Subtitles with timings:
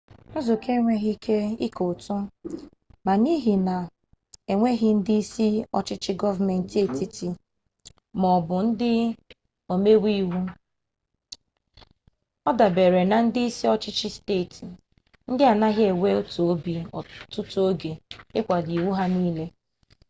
[0.37, 2.15] nzukọ enweghị ike ike ụtụ
[3.05, 3.75] ma n'ihi na
[4.51, 7.27] enweghi ndị isi ọchịchị gọọmenti etiti
[8.21, 8.91] maọbụ ndị
[9.73, 10.09] omeiwu
[12.49, 14.65] ọ dabeere na ndị isi ọchịchị steeti
[15.29, 17.91] ndị anaghị enwe otu obi ọtụtụ oge
[18.39, 19.45] ịkwado iwu ya nile